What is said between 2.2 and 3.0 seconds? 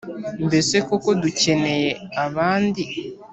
abandi